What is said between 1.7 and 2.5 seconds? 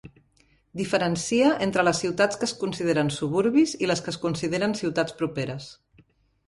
les ciutats que